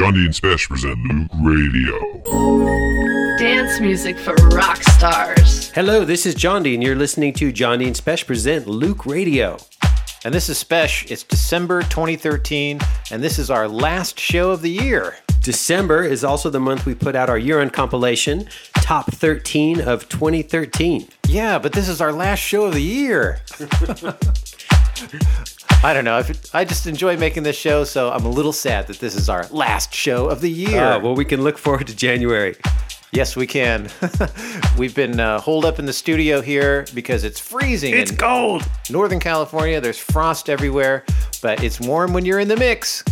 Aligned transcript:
Jondi 0.00 0.24
and 0.24 0.34
Spesh 0.34 0.66
present 0.66 0.96
Loöq 1.04 1.28
Radio. 1.44 3.36
Dance 3.36 3.80
music 3.80 4.18
for 4.18 4.32
rock 4.48 4.82
stars. 4.82 5.68
Hello, 5.72 6.06
this 6.06 6.24
is 6.24 6.34
Jondi, 6.34 6.72
and 6.72 6.82
you're 6.82 6.96
listening 6.96 7.34
to 7.34 7.52
Jondi 7.52 7.86
and 7.86 7.94
Spesh 7.94 8.26
present 8.26 8.64
Loöq 8.64 9.04
Radio. 9.04 9.58
And 10.24 10.32
this 10.32 10.48
is 10.48 10.64
Spesh. 10.64 11.10
It's 11.10 11.22
December 11.22 11.82
2013, 11.82 12.80
and 13.10 13.22
this 13.22 13.38
is 13.38 13.50
our 13.50 13.68
last 13.68 14.18
show 14.18 14.52
of 14.52 14.62
the 14.62 14.70
year. 14.70 15.16
December 15.42 16.02
is 16.02 16.24
also 16.24 16.48
the 16.48 16.60
month 16.60 16.86
we 16.86 16.94
put 16.94 17.14
out 17.14 17.28
our 17.28 17.36
year 17.36 17.60
end 17.60 17.74
compilation, 17.74 18.48
Top 18.76 19.12
13 19.12 19.82
of 19.82 20.08
2013. 20.08 21.08
Yeah, 21.28 21.58
but 21.58 21.74
this 21.74 21.90
is 21.90 22.00
our 22.00 22.14
last 22.14 22.38
show 22.38 22.64
of 22.64 22.72
the 22.72 22.80
year. 22.80 23.40
I 25.82 25.94
don't 25.94 26.04
know. 26.04 26.18
I, 26.18 26.60
I 26.60 26.64
just 26.66 26.86
enjoy 26.86 27.16
making 27.16 27.42
this 27.42 27.56
show, 27.56 27.84
so 27.84 28.10
I'm 28.10 28.26
a 28.26 28.30
little 28.30 28.52
sad 28.52 28.86
that 28.88 28.98
this 28.98 29.14
is 29.14 29.30
our 29.30 29.46
last 29.48 29.94
show 29.94 30.28
of 30.28 30.42
the 30.42 30.50
year. 30.50 30.78
Uh, 30.78 30.98
well, 31.00 31.14
we 31.14 31.24
can 31.24 31.42
look 31.42 31.56
forward 31.56 31.86
to 31.86 31.96
January. 31.96 32.54
Yes, 33.12 33.34
we 33.34 33.46
can. 33.46 33.88
We've 34.78 34.94
been 34.94 35.18
uh, 35.18 35.40
holed 35.40 35.64
up 35.64 35.78
in 35.78 35.86
the 35.86 35.92
studio 35.92 36.42
here 36.42 36.84
because 36.94 37.24
it's 37.24 37.40
freezing. 37.40 37.94
It's 37.94 38.12
cold. 38.12 38.62
Northern 38.90 39.20
California. 39.20 39.80
There's 39.80 39.98
frost 39.98 40.50
everywhere, 40.50 41.02
but 41.40 41.64
it's 41.64 41.80
warm 41.80 42.12
when 42.12 42.26
you're 42.26 42.40
in 42.40 42.48
the 42.48 42.56
mix. 42.56 43.02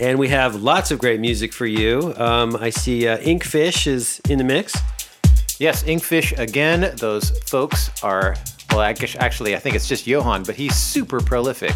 And 0.00 0.18
we 0.18 0.28
have 0.28 0.56
lots 0.56 0.90
of 0.90 0.98
great 0.98 1.20
music 1.20 1.52
for 1.52 1.66
you. 1.66 2.14
Um, 2.16 2.56
I 2.56 2.70
see 2.70 3.06
uh, 3.06 3.18
Inkfish 3.18 3.86
is 3.86 4.20
in 4.28 4.38
the 4.38 4.44
mix. 4.44 4.74
Yes, 5.60 5.84
Inkfish 5.84 6.36
again. 6.36 6.94
Those 6.96 7.30
folks 7.48 7.90
are, 8.02 8.34
well, 8.72 8.80
actually, 8.80 9.54
I 9.54 9.58
think 9.58 9.76
it's 9.76 9.86
just 9.86 10.06
Johan, 10.06 10.44
but 10.44 10.54
he's 10.54 10.74
super 10.74 11.20
prolific. 11.20 11.74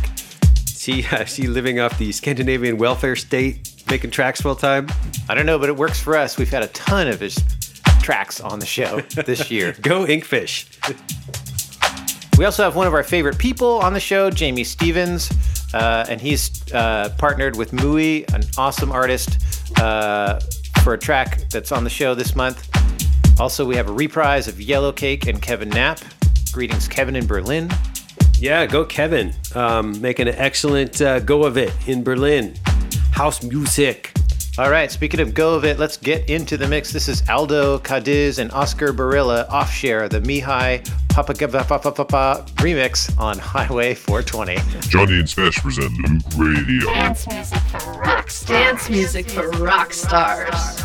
See, 0.67 1.05
uh, 1.11 1.25
see, 1.27 1.47
living 1.47 1.79
off 1.79 1.99
the 1.99 2.11
Scandinavian 2.11 2.79
welfare 2.79 3.17
state, 3.17 3.85
making 3.91 4.11
tracks 4.11 4.41
full 4.41 4.57
time. 4.57 4.89
I 5.29 5.35
don't 5.35 5.47
know, 5.47 5.59
but 5.59 5.69
it 5.69 5.77
works 5.77 6.01
for 6.01 6.17
us. 6.17 6.39
We've 6.39 6.49
had 6.49 6.63
a 6.63 6.69
ton 6.69 7.09
of 7.09 7.21
his 7.21 7.39
tracks 8.01 8.41
on 8.41 8.61
the 8.61 8.67
show 8.67 9.01
this 9.27 9.51
year. 9.51 9.75
Go 9.83 10.07
Inkfish. 10.07 10.67
We 12.39 12.45
also 12.45 12.63
have 12.63 12.77
one 12.77 12.87
of 12.87 12.95
our 12.95 13.03
favorite 13.03 13.39
people 13.39 13.79
on 13.81 13.93
the 13.93 14.01
show, 14.01 14.31
Jamie 14.31 14.65
Stevens, 14.65 15.31
uh, 15.75 16.07
and 16.09 16.21
he's 16.21 16.73
uh, 16.73 17.15
partnered 17.19 17.57
with 17.57 17.73
Mui, 17.73 18.31
an 18.33 18.43
awesome 18.57 18.93
artist, 18.93 19.39
uh, 19.81 20.39
for 20.83 20.95
a 20.95 20.99
track 20.99 21.49
that's 21.51 21.73
on 21.73 21.85
the 21.85 21.91
show 21.91 22.15
this 22.15 22.37
month. 22.37 22.69
Also, 23.41 23.67
we 23.67 23.77
have 23.77 23.89
a 23.89 23.93
reprise 23.93 24.49
of 24.49 24.61
Yellow 24.61 24.93
Cake 24.93 25.27
and 25.27 25.43
Kevin 25.43 25.69
Knapp. 25.69 26.01
Greetings, 26.57 26.89
Kevin 26.89 27.17
in 27.17 27.27
Berlin. 27.27 27.69
Yeah, 28.39 28.65
go 28.65 28.83
Kevin. 28.87 29.35
Um, 29.55 30.01
making 30.01 30.27
an 30.27 30.37
excellent 30.37 31.03
uh, 31.03 31.21
go 31.21 31.45
of 31.45 31.59
it 31.59 31.71
in 31.87 32.03
Berlin. 32.03 32.55
House 33.13 33.43
music. 33.43 34.15
All 34.57 34.71
right, 34.71 34.91
speaking 34.91 35.21
of 35.21 35.35
go 35.35 35.55
of 35.55 35.67
it, 35.67 35.79
let's 35.79 35.99
get 35.99 36.31
into 36.31 36.57
the 36.57 36.67
mix. 36.67 36.95
This 36.95 37.09
is 37.09 37.23
Aldo 37.29 37.81
Cadiz 37.81 38.39
and 38.39 38.51
Oscar 38.53 38.95
Barilla 38.95 39.47
offshare 39.51 40.09
the 40.09 40.21
Mihai 40.23 40.83
Papa 41.11 41.35
remix 41.35 43.21
on 43.21 43.39
Highway 43.39 43.93
420. 43.93 44.55
Jondi 44.89 45.21
and 45.21 45.29
Spesh 45.29 45.61
present 45.61 45.91
Loöq 45.91 46.39
Radio. 46.39 46.87
Dance 46.87 47.27
music 47.29 47.59
for 47.69 47.93
rock 48.01 48.31
stars. 48.31 48.49
Dance 48.49 48.89
music 48.89 49.29
for 49.29 49.51
rock 49.63 49.93
stars. 49.93 50.83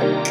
Jondi 0.00 0.29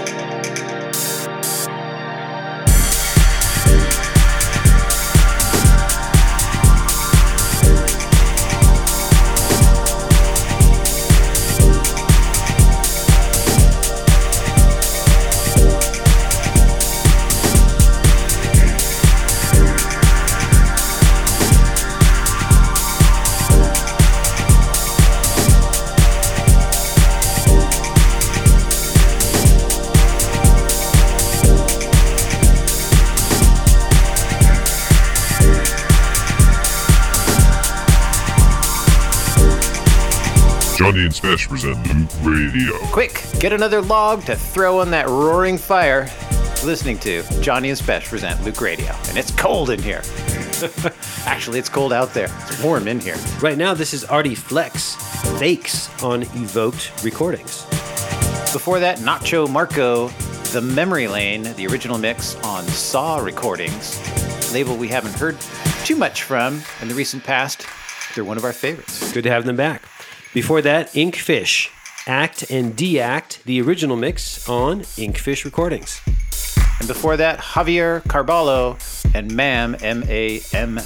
and 41.63 41.75
Spesh 41.75 42.09
present 42.09 42.15
Radio. 42.23 42.77
Quick, 42.91 43.23
get 43.39 43.53
another 43.53 43.81
log 43.81 44.23
to 44.25 44.35
throw 44.35 44.79
on 44.79 44.91
that 44.91 45.07
roaring 45.07 45.57
fire. 45.57 46.03
Listening 46.63 46.97
to 46.99 47.21
Jondi 47.41 47.69
and 47.69 47.77
Spesh 47.77 48.07
present 48.07 48.39
Loöq 48.41 48.61
Radio, 48.61 48.93
and 49.07 49.17
it's 49.17 49.31
cold 49.31 49.69
in 49.69 49.81
here. 49.81 50.01
Actually, 51.25 51.59
it's 51.59 51.69
cold 51.69 51.93
out 51.93 52.13
there. 52.13 52.29
It's 52.47 52.61
warm 52.61 52.87
in 52.87 52.99
here. 52.99 53.15
Right 53.41 53.57
now, 53.57 53.73
this 53.73 53.93
is 53.93 54.03
Artie 54.05 54.35
Flex, 54.35 54.95
Fakes 55.39 56.03
on 56.03 56.23
Evoked 56.23 57.03
Recordings. 57.03 57.65
Before 58.51 58.79
that, 58.79 58.99
Nacho 58.99 59.49
Marco, 59.49 60.09
The 60.51 60.61
Memory 60.61 61.07
Lane, 61.07 61.43
the 61.55 61.67
original 61.67 61.97
mix 61.97 62.35
on 62.37 62.65
Saw 62.65 63.17
Recordings, 63.17 63.99
label 64.53 64.75
we 64.75 64.87
haven't 64.87 65.13
heard 65.13 65.37
too 65.85 65.95
much 65.95 66.23
from 66.23 66.61
in 66.81 66.87
the 66.87 66.95
recent 66.95 67.23
past. 67.23 67.65
They're 68.15 68.25
one 68.25 68.37
of 68.37 68.43
our 68.43 68.53
favorites. 68.53 69.13
Good 69.13 69.23
to 69.23 69.29
have 69.29 69.45
them 69.45 69.55
back. 69.55 69.83
Before 70.33 70.61
that, 70.61 70.89
Inkfish, 70.93 71.69
Act 72.07 72.51
and 72.51 72.75
Deact, 72.75 73.43
the 73.43 73.61
original 73.61 73.95
mix 73.95 74.47
on 74.47 74.81
Inkfish 74.81 75.43
Recordings. 75.43 76.01
And 76.79 76.87
before 76.87 77.17
that, 77.17 77.39
Javier 77.39 78.01
Carballo 78.03 78.77
and 79.15 79.33
Mam, 79.35 79.75
M 79.81 80.03
A 80.07 80.41
M, 80.53 80.79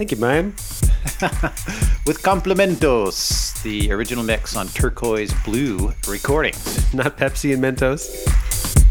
Thank 0.00 0.10
you, 0.12 0.16
ma'am. 0.16 0.46
with 2.06 2.20
Complementos, 2.22 3.62
the 3.62 3.92
original 3.92 4.24
mix 4.24 4.56
on 4.56 4.66
Turquoise 4.68 5.32
Blue 5.44 5.92
Recordings. 6.08 6.92
Not 6.94 7.16
Pepsi 7.16 7.52
and 7.52 7.62
Mentos. 7.62 8.26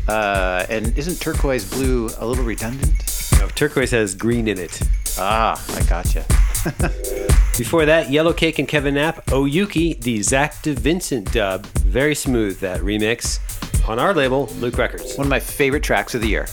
Uh, 0.07 0.65
and 0.69 0.97
isn't 0.97 1.19
Turquoise 1.19 1.69
Blue 1.69 2.09
a 2.19 2.25
little 2.25 2.45
redundant? 2.45 3.31
No, 3.39 3.47
turquoise 3.49 3.91
has 3.91 4.15
green 4.15 4.47
in 4.47 4.59
it. 4.59 4.79
Ah, 5.17 5.61
I 5.75 5.81
gotcha. 5.83 6.25
Before 7.57 7.85
that, 7.85 8.09
Yellow 8.09 8.33
Cake 8.33 8.59
and 8.59 8.67
Kevin 8.67 8.95
Knapp, 8.95 9.25
Oyuki, 9.27 9.99
the 10.01 10.21
Zach 10.21 10.61
DeVincent 10.63 11.31
dub. 11.31 11.65
Very 11.79 12.15
smooth, 12.15 12.59
that 12.59 12.81
remix. 12.81 13.39
On 13.87 13.99
our 13.99 14.13
label, 14.13 14.47
Loöq 14.47 14.77
Records. 14.77 15.17
One 15.17 15.27
of 15.27 15.29
my 15.29 15.39
favorite 15.39 15.83
tracks 15.83 16.15
of 16.15 16.21
the 16.21 16.27
year. 16.27 16.47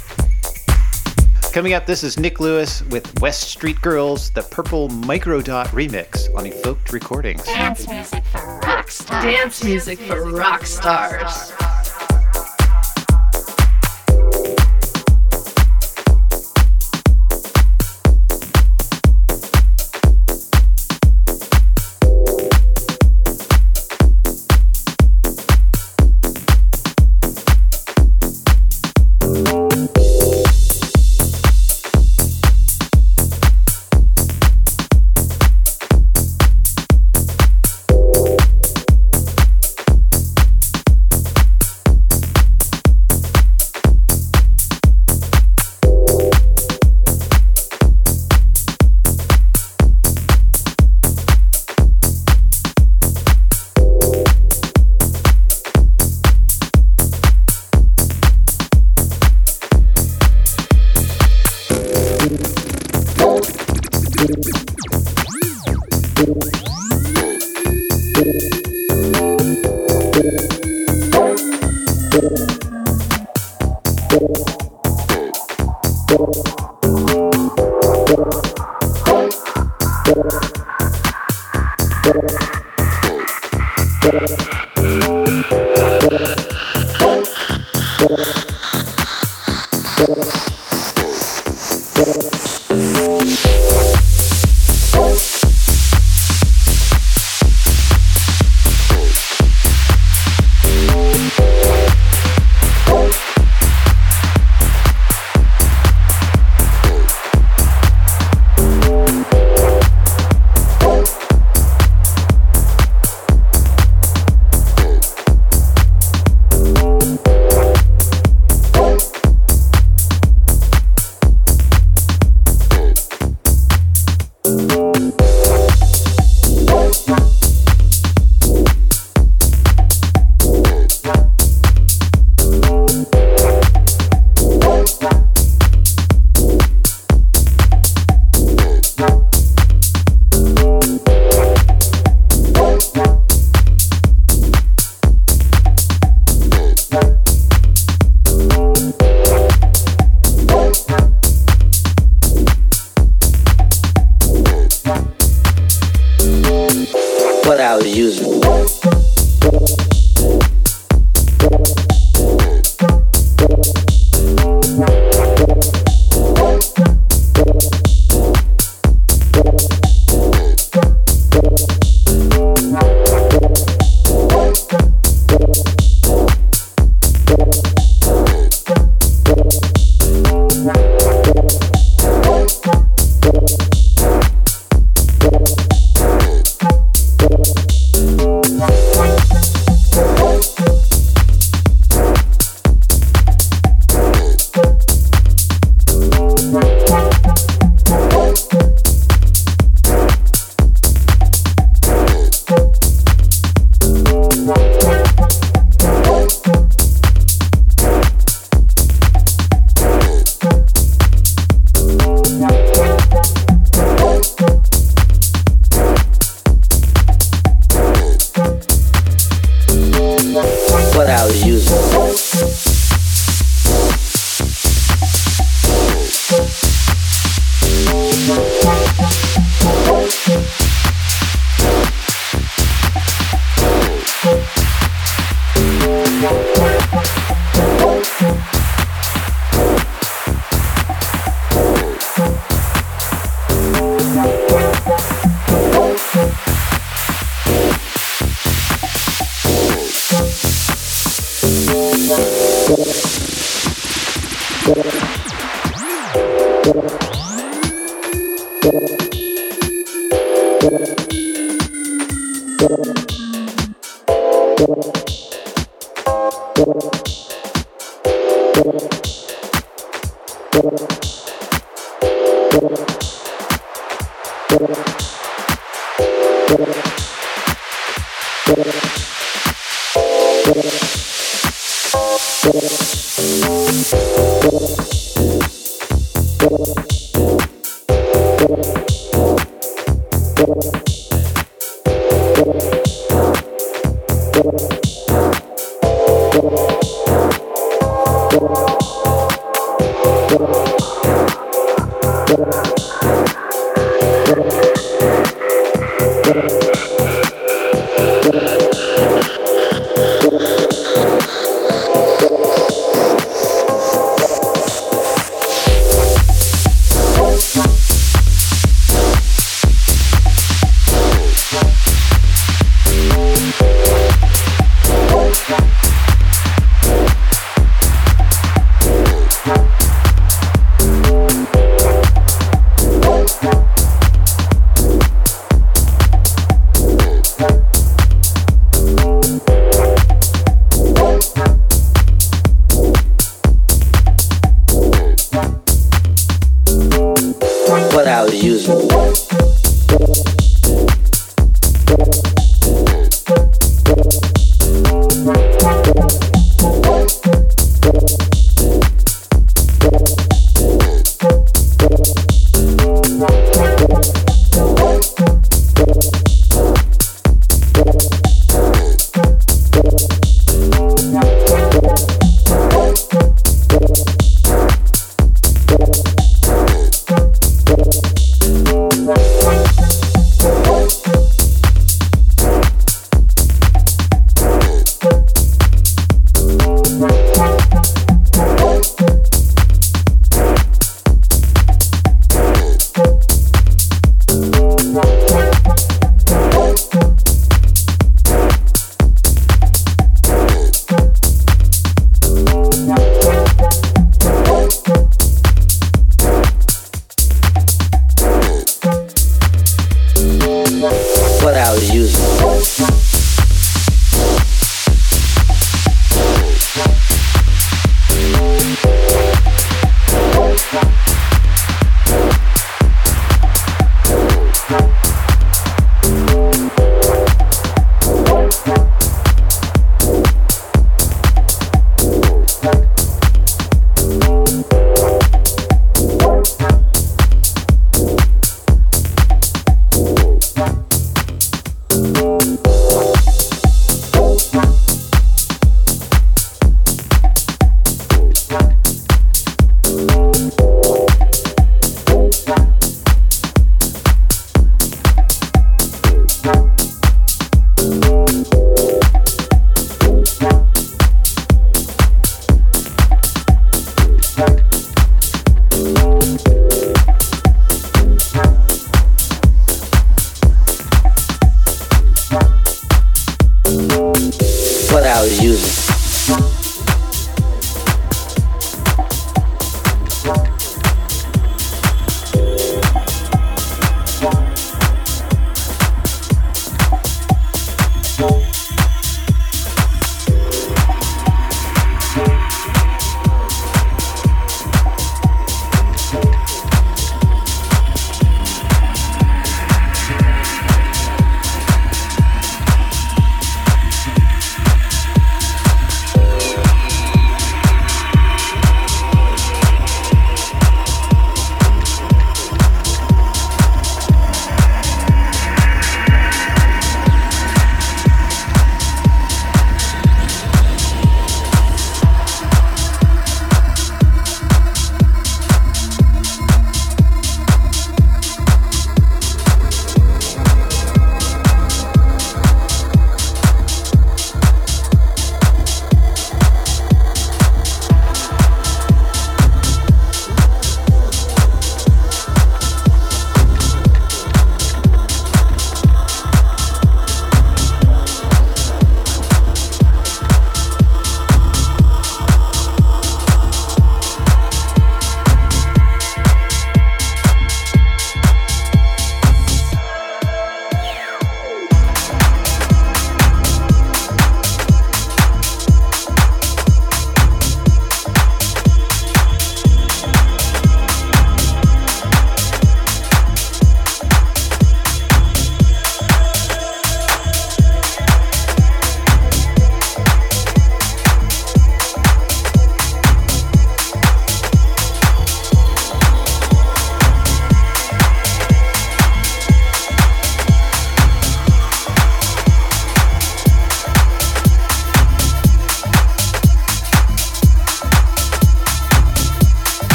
Coming 1.52 1.72
up, 1.72 1.86
this 1.86 2.04
is 2.04 2.18
Nick 2.18 2.38
Lewis 2.38 2.82
with 2.90 3.20
West 3.20 3.44
Street 3.44 3.80
Girls, 3.80 4.30
the 4.30 4.42
Purple 4.42 4.88
Microdot 4.90 5.66
remix 5.68 6.28
on 6.36 6.46
Evoked 6.46 6.92
Recordings. 6.92 7.44
Dance 7.44 7.88
music 7.88 8.24
for 8.26 8.60
rock 8.62 8.90
stars. 8.90 9.24
Dance 9.24 9.64
music 9.64 9.98
for 10.00 10.30
rock 10.30 10.66
stars. 10.66 11.52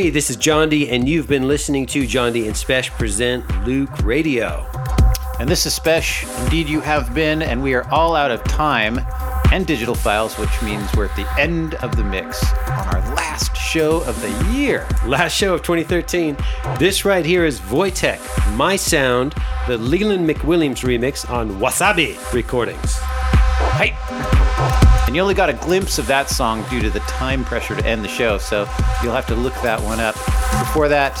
Hey, 0.00 0.08
this 0.08 0.30
is 0.30 0.38
Jondi, 0.38 0.90
and 0.90 1.06
you've 1.06 1.28
been 1.28 1.46
listening 1.46 1.84
to 1.88 2.04
Jondi 2.04 2.46
and 2.46 2.54
Spesh 2.54 2.88
present 2.92 3.44
Loöq 3.66 4.02
Radio. 4.02 4.66
And 5.38 5.46
this 5.46 5.66
is 5.66 5.78
Spesh. 5.78 6.24
Indeed, 6.44 6.70
you 6.70 6.80
have 6.80 7.12
been, 7.12 7.42
and 7.42 7.62
we 7.62 7.74
are 7.74 7.86
all 7.90 8.16
out 8.16 8.30
of 8.30 8.42
time 8.44 8.98
and 9.52 9.66
digital 9.66 9.94
files, 9.94 10.38
which 10.38 10.62
means 10.62 10.88
we're 10.96 11.04
at 11.04 11.16
the 11.16 11.30
end 11.38 11.74
of 11.74 11.96
the 11.96 12.02
mix 12.02 12.42
on 12.50 12.94
our 12.94 13.14
last 13.14 13.54
show 13.54 14.02
of 14.04 14.18
the 14.22 14.52
year. 14.54 14.88
Last 15.04 15.34
show 15.34 15.52
of 15.52 15.60
2013. 15.60 16.34
This 16.78 17.04
right 17.04 17.26
here 17.26 17.44
is 17.44 17.60
Voitek, 17.60 18.56
My 18.56 18.76
Sound, 18.76 19.34
the 19.68 19.76
Leland 19.76 20.26
McWilliams 20.26 20.78
remix 20.78 21.28
on 21.28 21.50
Wasabi 21.60 22.16
Recordings. 22.32 22.96
Hype! 22.96 24.29
And 25.10 25.16
you 25.16 25.22
only 25.22 25.34
got 25.34 25.50
a 25.50 25.54
glimpse 25.54 25.98
of 25.98 26.06
that 26.06 26.30
song 26.30 26.64
due 26.70 26.80
to 26.82 26.88
the 26.88 27.00
time 27.00 27.44
pressure 27.44 27.74
to 27.74 27.84
end 27.84 28.04
the 28.04 28.08
show, 28.08 28.38
so 28.38 28.60
you'll 29.02 29.12
have 29.12 29.26
to 29.26 29.34
look 29.34 29.54
that 29.54 29.82
one 29.82 29.98
up. 29.98 30.14
Before 30.60 30.86
that, 30.86 31.18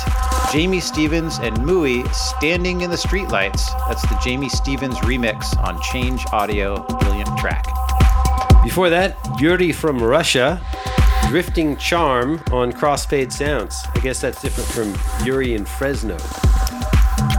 Jamie 0.52 0.78
Stevens 0.78 1.38
and 1.38 1.56
Mui 1.56 2.08
Standing 2.14 2.82
in 2.82 2.90
the 2.90 2.96
Streetlights. 2.96 3.66
That's 3.88 4.02
the 4.02 4.16
Jamie 4.22 4.48
Stevens 4.48 4.94
remix 4.98 5.60
on 5.66 5.82
Change 5.82 6.24
Audio. 6.30 6.84
Brilliant 7.00 7.36
track. 7.36 7.66
Before 8.62 8.90
that, 8.90 9.16
Yuri 9.40 9.72
from 9.72 10.00
Russia, 10.00 10.64
Drifting 11.26 11.76
Charm 11.76 12.40
on 12.52 12.70
Crossfade 12.70 13.32
Sounds. 13.32 13.84
I 13.96 13.98
guess 13.98 14.20
that's 14.20 14.40
different 14.40 14.70
from 14.70 15.26
Yuri 15.26 15.54
in 15.54 15.64
Fresno. 15.64 16.16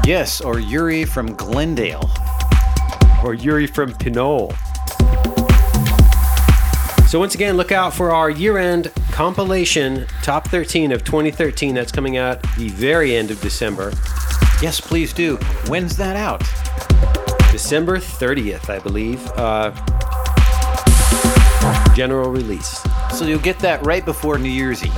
Yes, 0.04 0.41
or 0.41 0.60
Yuri 0.60 1.06
from 1.06 1.34
Glendale. 1.34 2.12
Or 3.24 3.36
Yuri 3.36 3.68
from 3.68 3.93
Pinole. 3.93 4.54
So 7.12 7.20
once 7.20 7.36
again, 7.36 7.57
look 7.57 7.74
out 7.74 7.93
for 7.93 8.12
our 8.12 8.30
year-end 8.30 8.89
compilation, 9.12 10.07
Top 10.24 10.47
13 10.47 10.93
of 10.93 11.03
2013. 11.03 11.76
That's 11.76 11.91
coming 11.91 12.16
out 12.16 12.41
the 12.55 12.70
very 12.70 13.18
end 13.18 13.32
of 13.32 13.41
December. 13.41 13.91
Yes, 14.62 14.80
please 14.80 15.12
do. 15.12 15.36
When's 15.68 15.97
that 15.97 16.16
out? 16.16 16.39
December 17.51 17.97
30th, 17.97 18.70
I 18.70 18.80
believe. 18.80 19.28
Uh, 19.36 19.74
general 21.93 22.30
release. 22.32 22.82
So 23.14 23.26
you'll 23.26 23.39
get 23.39 23.59
that 23.59 23.86
right 23.86 24.05
before 24.05 24.38
New 24.38 24.47
Year's 24.47 24.82
Eve. 24.82 24.93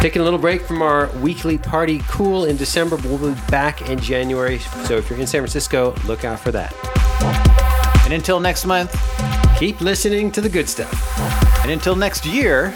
Taking 0.00 0.22
a 0.22 0.24
little 0.24 0.38
break 0.38 0.62
from 0.62 0.80
our 0.80 1.10
weekly 1.18 1.58
party 1.58 1.98
Qool 1.98 2.48
in 2.48 2.56
December. 2.56 2.96
We'll 2.96 3.18
be 3.18 3.38
back 3.50 3.90
in 3.90 3.98
January. 3.98 4.60
So 4.86 4.96
if 4.96 5.10
you're 5.10 5.18
in 5.18 5.26
San 5.26 5.42
Francisco, 5.42 5.94
look 6.06 6.24
out 6.24 6.40
for 6.40 6.52
that. 6.52 6.74
And 8.06 8.14
until 8.14 8.40
next 8.40 8.64
month, 8.64 8.96
Keep 9.60 9.82
listening 9.82 10.32
to 10.32 10.40
the 10.40 10.48
good 10.48 10.68
stuff. 10.68 10.90
and 11.62 11.70
until 11.70 11.94
next 11.94 12.24
year, 12.24 12.72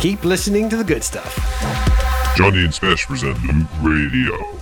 Keep 0.00 0.24
listening 0.24 0.70
to 0.70 0.76
the 0.76 0.84
good 0.84 1.04
stuff. 1.04 1.34
Jondi 2.36 2.64
and 2.64 2.72
Spesh 2.72 3.04
present 3.06 3.36
Loöq 3.38 3.66
Radio. 3.82 4.57